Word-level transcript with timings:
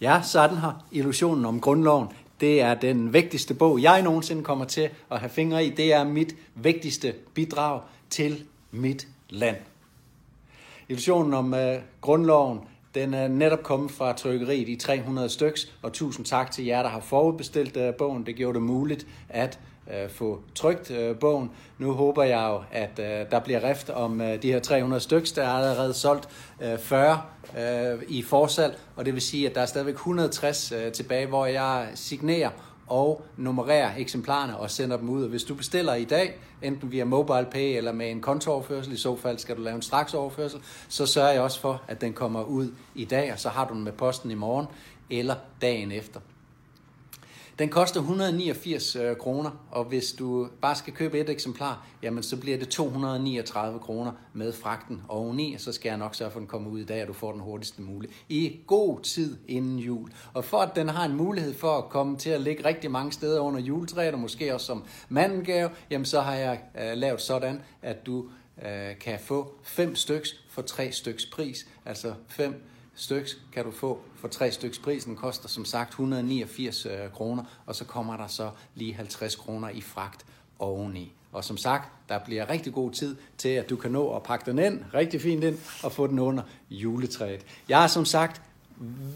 Ja, 0.00 0.20
sådan 0.22 0.56
her. 0.56 0.84
Illusionen 0.92 1.44
om 1.44 1.60
grundloven. 1.60 2.08
Det 2.40 2.60
er 2.60 2.74
den 2.74 3.12
vigtigste 3.12 3.54
bog, 3.54 3.82
jeg 3.82 4.02
nogensinde 4.02 4.44
kommer 4.44 4.64
til 4.64 4.88
at 5.10 5.20
have 5.20 5.30
fingre 5.30 5.64
i. 5.64 5.70
Det 5.70 5.92
er 5.92 6.04
mit 6.04 6.36
vigtigste 6.54 7.14
bidrag 7.34 7.80
til 8.10 8.44
mit 8.70 9.08
land. 9.30 9.56
Illusionen 10.88 11.34
om 11.34 11.54
øh, 11.54 11.78
grundloven, 12.00 12.60
den 12.94 13.14
er 13.14 13.28
netop 13.28 13.62
kommet 13.62 13.90
fra 13.90 14.12
trykkeriet 14.12 14.68
i 14.68 14.76
300 14.76 15.28
styks, 15.28 15.72
og 15.82 15.92
tusind 15.92 16.26
tak 16.26 16.50
til 16.50 16.64
jer, 16.64 16.82
der 16.82 16.88
har 16.88 17.00
forudbestilt 17.00 17.76
øh, 17.76 17.94
bogen. 17.94 18.26
Det 18.26 18.36
gjorde 18.36 18.54
det 18.54 18.62
muligt 18.62 19.06
at 19.28 19.58
uh, 19.86 20.10
få 20.10 20.40
trygt 20.54 20.90
øh, 20.90 21.16
bogen. 21.16 21.50
Nu 21.78 21.92
håber 21.92 22.22
jeg 22.22 22.48
jo, 22.50 22.62
at 22.72 22.98
øh, 22.98 23.30
der 23.30 23.40
bliver 23.40 23.68
rift 23.68 23.90
om 23.90 24.18
de 24.42 24.52
her 24.52 24.58
300 24.58 25.00
stykker. 25.00 25.32
Der 25.34 25.42
er 25.42 25.48
allerede 25.48 25.94
solgt 25.94 26.28
40 26.78 27.20
uh, 27.94 28.02
i 28.08 28.22
forsalg, 28.22 28.78
og 28.96 29.04
det 29.04 29.14
vil 29.14 29.22
sige, 29.22 29.48
at 29.48 29.54
der 29.54 29.60
er 29.60 29.66
stadigvæk 29.66 29.94
160 29.94 30.72
tilbage, 30.92 31.26
hvor 31.26 31.46
jeg 31.46 31.88
signerer 31.94 32.50
og 32.86 33.26
nummererer 33.36 33.90
eksemplarerne 33.96 34.56
og 34.56 34.70
sender 34.70 34.96
dem 34.96 35.08
ud. 35.08 35.22
Og 35.22 35.28
hvis 35.28 35.44
du 35.44 35.54
bestiller 35.54 35.94
i 35.94 36.04
dag, 36.04 36.38
enten 36.62 36.92
via 36.92 37.04
MobilePay 37.04 37.76
eller 37.76 37.92
med 37.92 38.10
en 38.10 38.20
kontooverførsel, 38.20 38.92
i 38.92 38.96
så 38.96 39.16
fald 39.16 39.38
skal 39.38 39.56
du 39.56 39.62
lave 39.62 39.76
en 39.76 39.82
straks 39.82 40.14
overførsel, 40.14 40.60
så 40.88 41.06
sørger 41.06 41.32
jeg 41.32 41.42
også 41.42 41.60
for, 41.60 41.82
at 41.88 42.00
den 42.00 42.12
kommer 42.12 42.42
ud 42.42 42.72
i 42.94 43.04
dag, 43.04 43.32
og 43.32 43.38
så 43.38 43.48
har 43.48 43.68
du 43.68 43.74
den 43.74 43.84
med 43.84 43.92
posten 43.92 44.30
i 44.30 44.34
morgen 44.34 44.66
eller 45.10 45.34
dagen 45.62 45.92
efter. 45.92 46.20
Den 47.58 47.68
koster 47.68 48.00
189 48.00 48.96
øh, 48.96 49.16
kroner, 49.16 49.50
og 49.70 49.84
hvis 49.84 50.12
du 50.12 50.48
bare 50.62 50.76
skal 50.76 50.92
købe 50.92 51.20
et 51.20 51.30
eksemplar, 51.30 51.86
jamen 52.02 52.22
så 52.22 52.36
bliver 52.36 52.58
det 52.58 52.68
239 52.68 53.78
kroner 53.78 54.12
med 54.32 54.52
fragten 54.52 55.02
oveni, 55.08 55.54
og 55.54 55.60
så 55.60 55.72
skal 55.72 55.88
jeg 55.88 55.98
nok 55.98 56.14
sørge 56.14 56.30
for, 56.30 56.38
at 56.38 56.40
den 56.40 56.46
kommer 56.46 56.70
ud 56.70 56.80
i 56.80 56.84
dag, 56.84 57.02
og 57.02 57.08
du 57.08 57.12
får 57.12 57.32
den 57.32 57.40
hurtigst 57.40 57.78
muligt. 57.78 58.12
I 58.28 58.60
god 58.66 59.00
tid 59.00 59.36
inden 59.48 59.78
jul. 59.78 60.10
Og 60.34 60.44
for 60.44 60.58
at 60.58 60.76
den 60.76 60.88
har 60.88 61.04
en 61.04 61.16
mulighed 61.16 61.54
for 61.54 61.78
at 61.78 61.88
komme 61.88 62.16
til 62.16 62.30
at 62.30 62.40
ligge 62.40 62.64
rigtig 62.64 62.90
mange 62.90 63.12
steder 63.12 63.40
under 63.40 63.60
juletræet, 63.60 64.14
og 64.14 64.20
måske 64.20 64.54
også 64.54 64.66
som 64.66 64.84
mandengave, 65.08 65.70
jamen 65.90 66.04
så 66.04 66.20
har 66.20 66.34
jeg 66.34 66.60
øh, 66.80 66.96
lavet 66.96 67.20
sådan, 67.20 67.62
at 67.82 68.06
du 68.06 68.24
øh, 68.66 68.98
kan 69.00 69.18
få 69.20 69.54
fem 69.62 69.94
styks 69.94 70.34
for 70.50 70.62
tre 70.62 70.92
styks 70.92 71.26
pris, 71.26 71.66
altså 71.84 72.14
fem 72.28 72.62
styks 72.96 73.38
kan 73.52 73.64
du 73.64 73.70
få 73.70 74.00
for 74.14 74.28
tre 74.28 74.52
styks 74.52 74.78
Prisen 74.78 75.16
koster 75.16 75.48
som 75.48 75.64
sagt 75.64 75.90
189 75.90 76.86
øh, 76.86 76.92
kroner, 77.14 77.44
og 77.66 77.74
så 77.74 77.84
kommer 77.84 78.16
der 78.16 78.26
så 78.26 78.50
lige 78.74 78.94
50 78.94 79.36
kroner 79.36 79.68
i 79.68 79.80
fragt 79.80 80.26
oveni. 80.58 81.12
Og 81.32 81.44
som 81.44 81.56
sagt, 81.56 81.92
der 82.08 82.18
bliver 82.24 82.50
rigtig 82.50 82.72
god 82.72 82.90
tid 82.90 83.16
til, 83.38 83.48
at 83.48 83.70
du 83.70 83.76
kan 83.76 83.90
nå 83.90 84.16
at 84.16 84.22
pakke 84.22 84.50
den 84.50 84.58
ind, 84.58 84.84
rigtig 84.94 85.20
fint 85.20 85.44
ind, 85.44 85.58
og 85.82 85.92
få 85.92 86.06
den 86.06 86.18
under 86.18 86.42
juletræet. 86.70 87.46
Jeg 87.68 87.82
er 87.82 87.86
som 87.86 88.04
sagt 88.04 88.42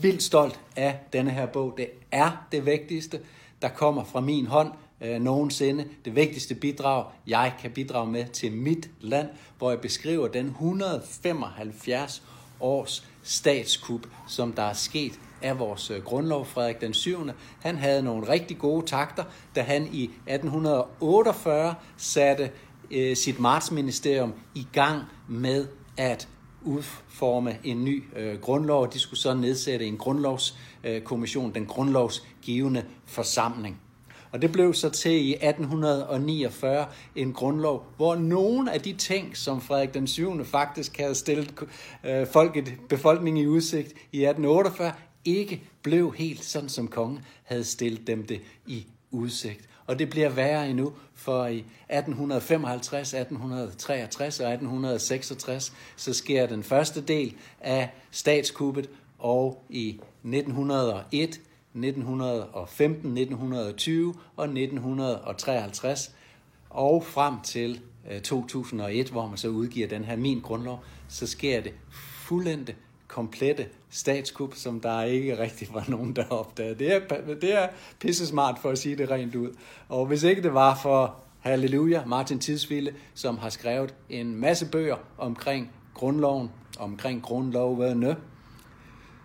vildt 0.00 0.22
stolt 0.22 0.60
af 0.76 1.00
denne 1.12 1.30
her 1.30 1.46
bog. 1.46 1.74
Det 1.76 1.90
er 2.10 2.46
det 2.52 2.66
vigtigste, 2.66 3.20
der 3.62 3.68
kommer 3.68 4.04
fra 4.04 4.20
min 4.20 4.46
hånd 4.46 4.72
øh, 5.00 5.20
nogensinde. 5.20 5.84
Det 6.04 6.14
vigtigste 6.14 6.54
bidrag, 6.54 7.04
jeg 7.26 7.54
kan 7.60 7.70
bidrage 7.70 8.10
med 8.10 8.26
til 8.26 8.52
mit 8.52 8.90
land, 9.00 9.28
hvor 9.58 9.70
jeg 9.70 9.80
beskriver 9.80 10.28
den 10.28 10.46
175 10.46 12.22
års 12.60 13.09
statskup, 13.22 14.06
som 14.28 14.52
der 14.52 14.62
er 14.62 14.72
sket 14.72 15.20
af 15.42 15.58
vores 15.58 15.90
øh, 15.90 16.02
grundlov, 16.02 16.46
Frederik 16.46 16.80
den 16.80 16.94
7. 16.94 17.30
Han 17.60 17.76
havde 17.76 18.02
nogle 18.02 18.28
rigtig 18.28 18.58
gode 18.58 18.86
takter, 18.86 19.24
da 19.56 19.62
han 19.62 19.88
i 19.92 20.04
1848 20.04 21.74
satte 21.96 22.50
øh, 22.90 23.16
sit 23.16 23.40
martsministerium 23.40 24.34
i 24.54 24.66
gang 24.72 25.02
med 25.28 25.66
at 25.96 26.28
udforme 26.62 27.58
en 27.64 27.84
ny 27.84 28.04
øh, 28.16 28.40
grundlov. 28.40 28.92
De 28.92 28.98
skulle 28.98 29.20
så 29.20 29.34
nedsætte 29.34 29.86
en 29.86 29.96
grundlovskommission, 29.96 31.48
øh, 31.48 31.54
den 31.54 31.66
grundlovsgivende 31.66 32.84
forsamling. 33.06 33.80
Og 34.32 34.42
det 34.42 34.52
blev 34.52 34.74
så 34.74 34.90
til 34.90 35.12
i 35.12 35.32
1849 35.32 36.86
en 37.16 37.32
grundlov, 37.32 37.86
hvor 37.96 38.14
nogle 38.16 38.72
af 38.72 38.80
de 38.80 38.92
ting, 38.92 39.36
som 39.36 39.60
Frederik 39.60 39.94
den 39.94 40.06
7. 40.06 40.44
faktisk 40.44 40.98
havde 40.98 41.14
stillet 41.14 41.54
øh, 42.04 42.26
folket, 42.26 42.72
befolkningen 42.88 43.44
i 43.44 43.46
udsigt 43.46 43.88
i 43.88 44.24
1848, 44.24 44.92
ikke 45.24 45.62
blev 45.82 46.14
helt 46.16 46.44
sådan, 46.44 46.68
som 46.68 46.88
kongen 46.88 47.20
havde 47.44 47.64
stillet 47.64 48.06
dem 48.06 48.26
det 48.26 48.40
i 48.66 48.86
udsigt. 49.10 49.60
Og 49.86 49.98
det 49.98 50.10
bliver 50.10 50.28
værre 50.28 50.70
endnu, 50.70 50.92
for 51.14 51.46
i 51.46 51.58
1855, 51.58 53.14
1863 53.14 54.40
og 54.40 54.46
1866, 54.52 55.72
så 55.96 56.14
sker 56.14 56.46
den 56.46 56.62
første 56.62 57.00
del 57.00 57.34
af 57.60 57.88
statskuppet, 58.10 58.90
og 59.18 59.64
i 59.68 60.00
1901 60.24 61.40
1915, 61.74 63.18
1920 63.18 64.14
og 64.36 64.44
1953, 64.44 66.14
og 66.70 67.04
frem 67.04 67.34
til 67.44 67.80
øh, 68.10 68.20
2001, 68.20 69.10
hvor 69.10 69.28
man 69.28 69.36
så 69.36 69.48
udgiver 69.48 69.88
den 69.88 70.04
her 70.04 70.16
Min 70.16 70.40
Grundlov, 70.40 70.84
så 71.08 71.26
sker 71.26 71.60
det 71.60 71.72
fuldendte, 71.90 72.74
komplette 73.08 73.66
statskup, 73.90 74.54
som 74.54 74.80
der 74.80 75.02
ikke 75.02 75.38
rigtig 75.38 75.68
var 75.72 75.84
nogen, 75.88 76.16
der 76.16 76.28
opdagede. 76.28 76.78
Det 76.78 76.94
er, 76.94 77.00
det 77.40 77.54
er 77.54 77.68
pisse 78.00 78.26
smart 78.26 78.58
for 78.58 78.70
at 78.70 78.78
sige 78.78 78.96
det 78.96 79.10
rent 79.10 79.34
ud. 79.34 79.56
Og 79.88 80.06
hvis 80.06 80.22
ikke 80.22 80.42
det 80.42 80.54
var 80.54 80.74
for 80.82 81.16
Halleluja, 81.40 82.04
Martin 82.06 82.38
Tidsville, 82.38 82.94
som 83.14 83.38
har 83.38 83.48
skrevet 83.48 83.94
en 84.08 84.34
masse 84.34 84.66
bøger 84.66 84.96
omkring 85.18 85.70
grundloven, 85.94 86.50
omkring 86.78 87.22
grundlovene, 87.22 88.16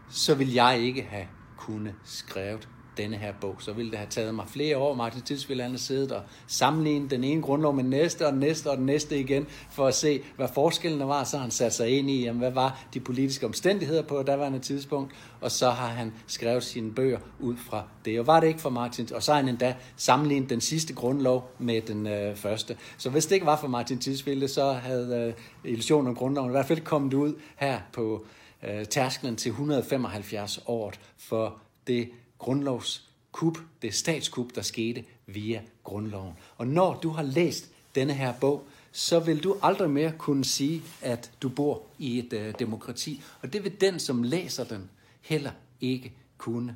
så 0.09 0.35
vil 0.35 0.53
jeg 0.53 0.79
ikke 0.79 1.01
have 1.01 1.25
kunne 1.57 1.93
skrevet 2.03 2.67
denne 2.97 3.17
her 3.17 3.33
bog. 3.41 3.55
Så 3.59 3.73
ville 3.73 3.91
det 3.91 3.99
have 3.99 4.09
taget 4.09 4.35
mig 4.35 4.45
flere 4.47 4.77
år. 4.77 4.95
Martin 4.95 5.21
Tids 5.21 5.49
ville 5.49 5.63
han 5.63 5.71
have 5.71 5.79
siddet 5.79 6.11
og 6.11 6.21
sammenlignet 6.47 7.11
den 7.11 7.23
ene 7.23 7.41
grundlov 7.41 7.73
med 7.73 7.83
den 7.83 7.89
næste, 7.89 8.25
og 8.25 8.31
den 8.31 8.39
næste, 8.39 8.71
og 8.71 8.77
den 8.77 8.85
næste 8.85 9.19
igen, 9.19 9.47
for 9.71 9.87
at 9.87 9.95
se, 9.95 10.21
hvad 10.35 10.47
forskellene 10.53 11.07
var. 11.07 11.23
Så 11.23 11.37
har 11.37 11.41
han 11.41 11.51
sat 11.51 11.73
sig 11.73 11.89
ind 11.89 12.09
i, 12.09 12.23
jamen, 12.23 12.39
hvad 12.39 12.51
var 12.51 12.85
de 12.93 12.99
politiske 12.99 13.45
omstændigheder 13.45 14.01
på 14.01 14.23
daværende 14.23 14.59
tidspunkt, 14.59 15.13
og 15.41 15.51
så 15.51 15.69
har 15.69 15.87
han 15.87 16.13
skrevet 16.27 16.63
sine 16.63 16.91
bøger 16.91 17.19
ud 17.39 17.55
fra 17.57 17.83
det. 18.05 18.19
Og 18.19 18.27
var 18.27 18.39
det 18.39 18.47
ikke 18.47 18.61
for 18.61 18.69
Martin, 18.69 19.09
og 19.13 19.23
så 19.23 19.31
har 19.31 19.39
han 19.39 19.49
endda 19.49 19.75
sammenlignet 19.95 20.49
den 20.49 20.61
sidste 20.61 20.93
grundlov 20.93 21.51
med 21.59 21.81
den 21.81 22.07
øh, 22.07 22.35
første. 22.35 22.77
Så 22.97 23.09
hvis 23.09 23.25
det 23.25 23.35
ikke 23.35 23.45
var 23.45 23.57
for 23.57 23.67
Martin 23.67 23.99
Tidsvilde, 23.99 24.47
så 24.47 24.71
havde 24.71 25.35
øh, 25.63 25.71
illusionen 25.71 26.07
om 26.07 26.15
grundloven 26.15 26.49
i 26.49 26.51
hvert 26.51 26.65
fald 26.65 26.81
kommet 26.81 27.13
ud 27.13 27.33
her 27.55 27.79
på 27.93 28.25
øh, 28.65 28.85
tærsklen 28.85 29.35
til 29.35 29.49
175 29.49 30.59
år 30.65 30.93
for 31.17 31.57
det 31.87 32.09
grundlovskup, 32.37 33.57
det 33.81 33.93
statskup, 33.93 34.55
der 34.55 34.61
skete 34.61 35.03
via 35.25 35.61
grundloven. 35.83 36.33
Og 36.57 36.67
når 36.67 36.99
du 37.03 37.09
har 37.09 37.23
læst 37.23 37.69
denne 37.95 38.13
her 38.13 38.33
bog, 38.41 38.67
så 38.91 39.19
vil 39.19 39.43
du 39.43 39.57
aldrig 39.61 39.89
mere 39.89 40.11
kunne 40.17 40.45
sige, 40.45 40.81
at 41.01 41.31
du 41.41 41.49
bor 41.49 41.83
i 41.99 42.19
et 42.19 42.33
øh, 42.33 42.53
demokrati. 42.59 43.21
Og 43.41 43.53
det 43.53 43.63
vil 43.63 43.81
den, 43.81 43.99
som 43.99 44.23
læser 44.23 44.63
den, 44.63 44.89
heller 45.21 45.51
ikke 45.81 46.13
kunne. 46.37 46.75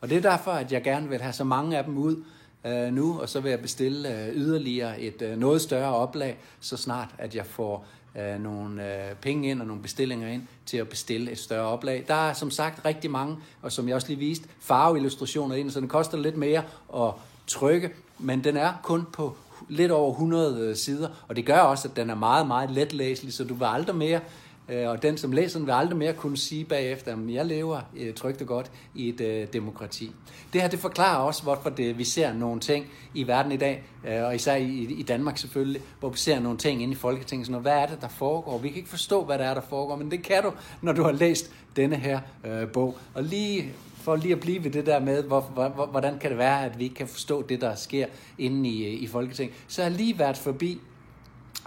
Og 0.00 0.10
det 0.10 0.16
er 0.16 0.30
derfor, 0.30 0.50
at 0.50 0.72
jeg 0.72 0.82
gerne 0.82 1.08
vil 1.08 1.20
have 1.20 1.32
så 1.32 1.44
mange 1.44 1.78
af 1.78 1.84
dem 1.84 1.98
ud 1.98 2.24
øh, 2.66 2.92
nu, 2.92 3.20
og 3.20 3.28
så 3.28 3.40
vil 3.40 3.50
jeg 3.50 3.60
bestille 3.60 4.24
øh, 4.24 4.36
yderligere 4.36 5.00
et 5.00 5.22
øh, 5.22 5.38
noget 5.38 5.60
større 5.60 5.94
oplag, 5.94 6.38
så 6.60 6.76
snart 6.76 7.08
at 7.18 7.34
jeg 7.34 7.46
får 7.46 7.86
øh, 8.18 8.42
nogle 8.42 9.08
øh, 9.08 9.14
penge 9.14 9.50
ind 9.50 9.60
og 9.60 9.66
nogle 9.66 9.82
bestillinger 9.82 10.28
ind 10.28 10.42
til 10.66 10.76
at 10.76 10.88
bestille 10.88 11.30
et 11.30 11.38
større 11.38 11.66
oplag. 11.66 12.04
Der 12.08 12.14
er 12.14 12.32
som 12.32 12.50
sagt 12.50 12.84
rigtig 12.84 13.10
mange, 13.10 13.36
og 13.62 13.72
som 13.72 13.88
jeg 13.88 13.96
også 13.96 14.08
lige 14.08 14.18
viste, 14.18 14.48
farveillustrationer 14.60 15.54
ind, 15.54 15.70
så 15.70 15.80
den 15.80 15.88
koster 15.88 16.18
lidt 16.18 16.36
mere 16.36 16.62
at 16.96 17.12
trykke, 17.46 17.90
men 18.18 18.44
den 18.44 18.56
er 18.56 18.72
kun 18.82 19.06
på 19.12 19.36
lidt 19.68 19.90
over 19.90 20.10
100 20.10 20.60
øh, 20.60 20.76
sider, 20.76 21.08
og 21.28 21.36
det 21.36 21.46
gør 21.46 21.58
også, 21.58 21.88
at 21.88 21.96
den 21.96 22.10
er 22.10 22.14
meget, 22.14 22.46
meget 22.46 22.70
letlæselig, 22.70 23.32
så 23.32 23.44
du 23.44 23.54
vil 23.54 23.64
aldrig 23.64 23.96
mere 23.96 24.20
Øh, 24.68 24.88
og 24.88 25.02
den, 25.02 25.16
som 25.16 25.32
læser 25.32 25.58
den, 25.58 25.66
vil 25.66 25.72
aldrig 25.72 25.96
mere 25.96 26.12
kunne 26.12 26.36
sige 26.36 26.64
bagefter, 26.64 27.12
at 27.12 27.34
jeg 27.34 27.46
lever 27.46 27.80
øh, 27.96 28.14
trygt 28.14 28.40
og 28.40 28.46
godt 28.46 28.70
i 28.94 29.08
et 29.08 29.20
øh, 29.20 29.46
demokrati. 29.52 30.10
Det 30.52 30.60
her, 30.60 30.68
det 30.68 30.78
forklarer 30.78 31.18
også, 31.18 31.42
hvorfor 31.42 31.70
det, 31.70 31.98
vi 31.98 32.04
ser 32.04 32.32
nogle 32.32 32.60
ting 32.60 32.86
i 33.14 33.26
verden 33.26 33.52
i 33.52 33.56
dag, 33.56 33.84
øh, 34.08 34.24
og 34.24 34.34
især 34.34 34.54
i, 34.54 34.68
i 34.98 35.02
Danmark 35.02 35.38
selvfølgelig, 35.38 35.82
hvor 36.00 36.08
vi 36.08 36.18
ser 36.18 36.40
nogle 36.40 36.58
ting 36.58 36.82
inde 36.82 36.92
i 36.92 36.96
Folketinget. 36.96 37.46
Sådan 37.46 37.62
hvad 37.62 37.72
er 37.72 37.86
det, 37.86 38.00
der 38.00 38.08
foregår? 38.08 38.58
Vi 38.58 38.68
kan 38.68 38.76
ikke 38.76 38.90
forstå, 38.90 39.24
hvad 39.24 39.38
der 39.38 39.44
er, 39.44 39.54
der 39.54 39.60
foregår, 39.60 39.96
men 39.96 40.10
det 40.10 40.22
kan 40.22 40.42
du, 40.42 40.52
når 40.82 40.92
du 40.92 41.02
har 41.02 41.12
læst 41.12 41.52
denne 41.76 41.96
her 41.96 42.20
øh, 42.44 42.68
bog. 42.68 42.98
Og 43.14 43.22
lige 43.22 43.72
for 44.02 44.16
lige 44.16 44.32
at 44.32 44.40
blive 44.40 44.64
ved 44.64 44.70
det 44.70 44.86
der 44.86 45.00
med, 45.00 45.22
hvor, 45.22 45.40
hvor, 45.40 45.86
hvordan 45.86 46.18
kan 46.18 46.30
det 46.30 46.38
være, 46.38 46.64
at 46.64 46.78
vi 46.78 46.84
ikke 46.84 46.96
kan 46.96 47.08
forstå 47.08 47.42
det, 47.42 47.60
der 47.60 47.74
sker 47.74 48.06
inde 48.38 48.68
i, 48.68 48.88
i 48.88 49.06
Folketinget, 49.06 49.56
så 49.68 49.82
har 49.82 49.90
jeg 49.90 49.98
lige 49.98 50.18
været 50.18 50.36
forbi 50.36 50.80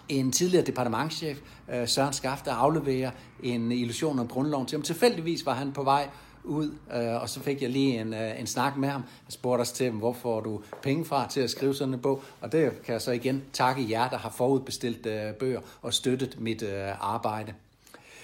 en 0.09 0.31
tidligere 0.31 0.65
departementschef, 0.65 1.37
øh, 1.73 1.87
Søren 1.87 2.13
Skaft, 2.13 2.45
der 2.45 2.53
afleverer 2.53 3.11
en 3.43 3.71
illusion 3.71 4.19
om 4.19 4.27
grundloven 4.27 4.67
til 4.67 4.77
ham. 4.77 4.83
Tilfældigvis 4.83 5.45
var 5.45 5.53
han 5.53 5.71
på 5.71 5.83
vej 5.83 6.09
ud, 6.43 6.71
øh, 6.93 7.21
og 7.21 7.29
så 7.29 7.39
fik 7.39 7.61
jeg 7.61 7.69
lige 7.69 8.01
en, 8.01 8.13
øh, 8.13 8.39
en 8.39 8.47
snak 8.47 8.77
med 8.77 8.89
ham. 8.89 9.01
Jeg 9.01 9.33
spurgte 9.33 9.61
os 9.61 9.71
til, 9.71 9.91
hvor 9.91 10.13
får 10.13 10.41
du 10.41 10.61
penge 10.81 11.05
fra 11.05 11.27
til 11.27 11.41
at 11.41 11.49
skrive 11.49 11.75
sådan 11.75 11.93
en 11.93 11.99
bog? 11.99 12.23
Og 12.41 12.51
det 12.51 12.81
kan 12.83 12.93
jeg 12.93 13.01
så 13.01 13.11
igen 13.11 13.43
takke 13.53 13.89
jer, 13.89 14.09
der 14.09 14.17
har 14.17 14.29
forudbestilt 14.29 15.05
øh, 15.05 15.33
bøger 15.33 15.61
og 15.81 15.93
støttet 15.93 16.39
mit 16.39 16.61
øh, 16.61 17.13
arbejde. 17.13 17.53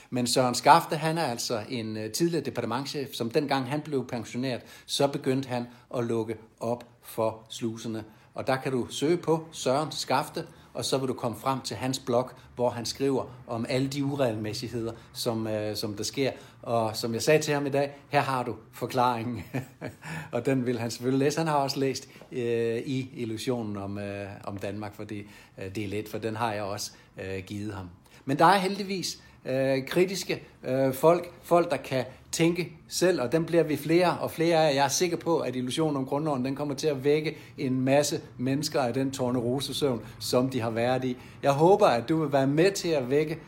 Men 0.09 0.27
Søren 0.27 0.55
Skafte, 0.55 0.95
han 0.95 1.17
er 1.17 1.23
altså 1.23 1.63
en 1.69 1.97
øh, 1.97 2.11
tidligere 2.11 2.45
departementchef, 2.45 3.13
som 3.13 3.29
dengang 3.29 3.69
han 3.69 3.81
blev 3.81 4.07
pensioneret, 4.07 4.61
så 4.85 5.07
begyndte 5.07 5.49
han 5.49 5.65
at 5.95 6.03
lukke 6.03 6.35
op 6.59 6.90
for 7.03 7.39
sluserne. 7.49 8.03
Og 8.33 8.47
der 8.47 8.55
kan 8.55 8.71
du 8.71 8.87
søge 8.89 9.17
på 9.17 9.47
Søren 9.51 9.91
Skafte, 9.91 10.45
og 10.73 10.85
så 10.85 10.97
vil 10.97 11.07
du 11.07 11.13
komme 11.13 11.37
frem 11.37 11.61
til 11.61 11.77
hans 11.77 11.99
blog, 11.99 12.29
hvor 12.55 12.69
han 12.69 12.85
skriver 12.85 13.25
om 13.47 13.65
alle 13.69 13.87
de 13.87 14.03
uregelmæssigheder, 14.03 14.93
som, 15.13 15.47
øh, 15.47 15.75
som 15.75 15.93
der 15.93 16.03
sker. 16.03 16.31
Og 16.61 16.95
som 16.95 17.13
jeg 17.13 17.21
sagde 17.21 17.41
til 17.41 17.53
ham 17.53 17.65
i 17.65 17.69
dag, 17.69 17.97
her 18.09 18.21
har 18.21 18.43
du 18.43 18.55
forklaringen, 18.71 19.43
og 20.31 20.45
den 20.45 20.65
vil 20.65 20.79
han 20.79 20.91
selvfølgelig 20.91 21.19
læse. 21.25 21.37
Han 21.37 21.47
har 21.47 21.55
også 21.55 21.79
læst 21.79 22.09
øh, 22.31 22.77
i 22.77 23.09
Illusionen 23.13 23.77
om, 23.77 23.97
øh, 23.97 24.27
om 24.43 24.57
Danmark, 24.57 24.95
for 24.95 25.03
øh, 25.03 25.75
det 25.75 25.83
er 25.83 25.87
let, 25.87 26.09
for 26.09 26.17
den 26.17 26.35
har 26.35 26.53
jeg 26.53 26.63
også 26.63 26.91
øh, 27.21 27.43
givet 27.43 27.73
ham. 27.73 27.89
Men 28.25 28.39
der 28.39 28.45
er 28.45 28.57
heldigvis 28.57 29.21
øh, 29.45 29.87
kritiske 29.87 30.43
øh, 30.63 30.93
folk, 30.93 31.33
folk 31.43 31.71
der 31.71 31.77
kan 31.77 32.05
tænke 32.31 32.71
selv, 32.87 33.21
og 33.21 33.31
den 33.31 33.45
bliver 33.45 33.63
vi 33.63 33.77
flere 33.77 34.17
og 34.17 34.31
flere 34.31 34.69
af. 34.69 34.75
Jeg 34.75 34.85
er 34.85 34.89
sikker 34.89 35.17
på, 35.17 35.39
at 35.39 35.55
illusionen 35.55 35.97
om 35.97 36.05
grundloven, 36.05 36.45
den 36.45 36.55
kommer 36.55 36.75
til 36.75 36.87
at 36.87 37.03
vække 37.03 37.37
en 37.57 37.81
masse 37.81 38.21
mennesker 38.37 38.81
af 38.81 38.93
den 38.93 39.11
tornerosesøvn, 39.11 40.01
som 40.19 40.49
de 40.49 40.61
har 40.61 40.69
været 40.69 41.05
i. 41.05 41.17
Jeg 41.43 41.51
håber, 41.51 41.87
at 41.87 42.09
du 42.09 42.21
vil 42.21 42.31
være 42.33 42.47
med 42.47 42.71
til 42.71 42.89
at 42.89 43.09
vække 43.09 43.39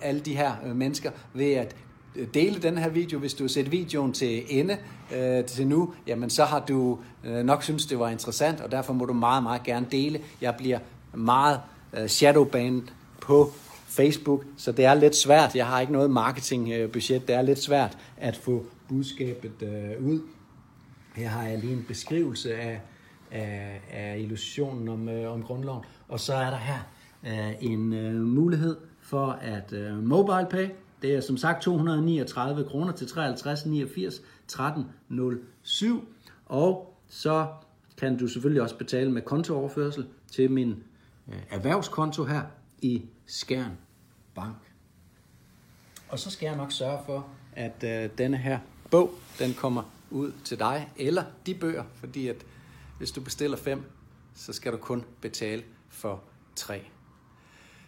alle 0.00 0.20
de 0.20 0.36
her 0.36 0.52
øh, 0.66 0.76
mennesker 0.76 1.10
ved 1.34 1.52
at 1.52 1.76
øh, 2.16 2.26
dele 2.34 2.62
den 2.62 2.78
her 2.78 2.88
video. 2.88 3.18
Hvis 3.18 3.34
du 3.34 3.44
har 3.44 3.48
set 3.48 3.72
videoen 3.72 4.12
til 4.12 4.42
ende 4.48 4.76
øh, 5.14 5.44
til 5.44 5.66
nu, 5.66 5.94
jamen 6.06 6.30
så 6.30 6.44
har 6.44 6.60
du 6.60 6.98
øh, 7.24 7.44
nok 7.44 7.62
synes 7.62 7.86
det 7.86 7.98
var 7.98 8.08
interessant, 8.08 8.60
og 8.60 8.72
derfor 8.72 8.92
må 8.92 9.04
du 9.04 9.12
meget, 9.12 9.42
meget 9.42 9.62
gerne 9.62 9.86
dele. 9.90 10.20
Jeg 10.40 10.54
bliver 10.58 10.78
meget 11.14 11.60
øh, 11.98 12.06
shadowbanned 12.06 12.82
på 13.20 13.52
Facebook, 13.86 14.44
så 14.56 14.72
det 14.72 14.84
er 14.84 14.94
lidt 14.94 15.16
svært. 15.16 15.56
Jeg 15.56 15.66
har 15.66 15.80
ikke 15.80 15.92
noget 15.92 16.10
marketingbudget. 16.10 17.28
Det 17.28 17.36
er 17.36 17.42
lidt 17.42 17.58
svært 17.58 17.98
at 18.16 18.36
få 18.36 18.66
budskabet 18.88 19.62
øh, 19.62 20.06
ud. 20.06 20.20
Her 21.14 21.28
har 21.28 21.48
jeg 21.48 21.58
lige 21.58 21.72
en 21.72 21.84
beskrivelse 21.88 22.54
af, 22.54 22.80
af, 23.30 23.80
af 23.90 24.18
illusionen 24.18 24.88
om, 24.88 25.08
øh, 25.08 25.32
om 25.32 25.42
grundloven. 25.42 25.84
Og 26.08 26.20
så 26.20 26.34
er 26.34 26.50
der 26.50 26.56
her 26.56 26.78
øh, 27.26 27.54
en 27.60 27.92
øh, 27.92 28.14
mulighed 28.14 28.76
for 29.00 29.26
at 29.26 29.72
øh, 29.72 30.02
mobile 30.02 30.46
pay. 30.50 30.68
Det 31.02 31.14
er 31.14 31.20
som 31.20 31.36
sagt 31.36 31.62
239 31.62 32.64
kroner 32.64 32.92
til 32.92 33.08
53 33.08 33.66
89 33.66 34.22
13 34.48 34.84
07. 35.62 36.08
Og 36.46 36.94
så 37.08 37.46
kan 37.98 38.18
du 38.18 38.28
selvfølgelig 38.28 38.62
også 38.62 38.78
betale 38.78 39.12
med 39.12 39.22
kontooverførsel 39.22 40.06
til 40.32 40.50
min 40.50 40.74
øh, 41.28 41.34
erhvervskonto 41.50 42.24
her 42.24 42.42
i 42.82 43.02
Skjern 43.26 43.78
bank. 44.34 44.56
Og 46.08 46.18
så 46.18 46.30
skal 46.30 46.46
jeg 46.46 46.56
nok 46.56 46.72
sørge 46.72 46.98
for, 47.06 47.28
at 47.52 47.84
øh, 47.84 48.10
denne 48.18 48.36
her 48.36 48.58
bog, 48.90 49.14
den 49.38 49.54
kommer 49.54 49.82
ud 50.10 50.32
til 50.44 50.58
dig, 50.58 50.90
eller 50.96 51.24
de 51.46 51.54
bøger, 51.54 51.84
fordi 51.94 52.28
at 52.28 52.46
hvis 52.98 53.10
du 53.10 53.20
bestiller 53.20 53.56
fem, 53.56 53.82
så 54.34 54.52
skal 54.52 54.72
du 54.72 54.76
kun 54.76 55.04
betale 55.20 55.64
for 55.88 56.22
tre. 56.56 56.86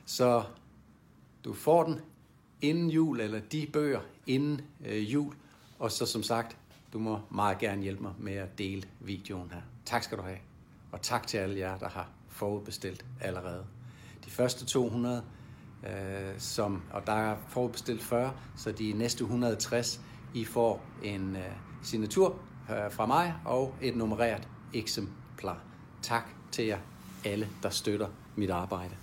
Så 0.07 0.45
du 1.45 1.55
får 1.55 1.85
den 1.85 2.01
inden 2.61 2.91
jul, 2.91 3.21
eller 3.21 3.41
de 3.41 3.67
bøger 3.73 4.01
inden 4.27 4.61
øh, 4.87 5.13
jul, 5.13 5.35
og 5.79 5.93
så 5.93 6.07
som 6.07 6.23
sagt, 6.23 6.57
du 6.93 6.99
må 6.99 7.21
meget 7.31 7.59
gerne 7.59 7.83
hjælpe 7.83 8.03
mig 8.03 8.13
med 8.19 8.35
at 8.35 8.59
dele 8.59 8.83
videoen 9.01 9.51
her. 9.51 9.63
Tak 9.85 10.03
skal 10.03 10.19
du 10.19 10.23
have, 10.23 10.39
og 10.93 11.03
tak 11.03 11.27
til 11.27 11.39
alle 11.39 11.59
jer, 11.59 11.79
der 11.79 11.89
har 11.89 12.11
forudbestilt 12.29 13.05
allerede. 13.21 13.67
De 14.29 14.33
første 14.33 14.67
200 14.67 15.23
øh, 15.83 15.91
som, 16.39 16.83
og 16.93 17.07
der 17.07 17.13
er 17.13 17.37
forudbestilt 17.49 18.03
40, 18.03 18.33
så 18.57 18.73
de 18.73 18.93
næste 18.93 19.23
160, 19.23 20.01
I 20.35 20.45
får 20.45 20.85
en 21.03 21.37
øh, 21.37 21.43
signatur 21.83 22.39
øh, 22.71 22.93
fra 22.93 23.07
mig 23.07 23.35
og 23.45 23.75
et 23.83 23.97
nummereret 23.97 24.49
eksemplar. 24.75 25.59
Tak 26.03 26.25
til 26.53 26.65
jer 26.65 26.79
alle, 27.25 27.49
der 27.63 27.71
støtter 27.71 28.09
mit 28.37 28.51
arbejde. 28.51 28.95